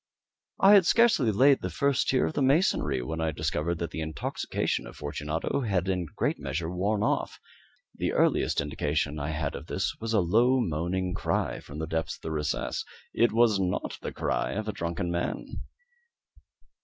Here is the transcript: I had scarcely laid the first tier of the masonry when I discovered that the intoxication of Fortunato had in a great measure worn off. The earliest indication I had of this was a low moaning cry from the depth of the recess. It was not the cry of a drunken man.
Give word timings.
I 0.59 0.73
had 0.73 0.87
scarcely 0.87 1.31
laid 1.31 1.61
the 1.61 1.69
first 1.69 2.07
tier 2.09 2.25
of 2.25 2.33
the 2.33 2.41
masonry 2.41 3.03
when 3.03 3.21
I 3.21 3.29
discovered 3.29 3.77
that 3.77 3.91
the 3.91 4.01
intoxication 4.01 4.87
of 4.87 4.95
Fortunato 4.95 5.59
had 5.61 5.87
in 5.87 6.07
a 6.09 6.13
great 6.15 6.39
measure 6.39 6.71
worn 6.71 7.03
off. 7.03 7.39
The 7.93 8.11
earliest 8.11 8.61
indication 8.61 9.19
I 9.19 9.29
had 9.29 9.53
of 9.53 9.67
this 9.67 9.95
was 9.99 10.13
a 10.13 10.19
low 10.19 10.59
moaning 10.59 11.13
cry 11.13 11.59
from 11.59 11.77
the 11.77 11.85
depth 11.85 12.15
of 12.15 12.21
the 12.21 12.31
recess. 12.31 12.83
It 13.13 13.31
was 13.31 13.59
not 13.59 13.99
the 14.01 14.11
cry 14.11 14.53
of 14.53 14.67
a 14.67 14.71
drunken 14.73 15.11
man. 15.11 15.45